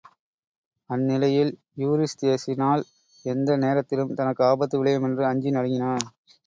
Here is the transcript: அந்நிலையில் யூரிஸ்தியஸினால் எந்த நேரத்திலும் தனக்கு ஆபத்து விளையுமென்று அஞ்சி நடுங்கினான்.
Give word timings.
அந்நிலையில் 0.89 1.51
யூரிஸ்தியஸினால் 1.77 2.83
எந்த 3.25 3.57
நேரத்திலும் 3.57 4.15
தனக்கு 4.15 4.43
ஆபத்து 4.45 4.77
விளையுமென்று 4.81 5.25
அஞ்சி 5.25 5.51
நடுங்கினான். 5.51 6.05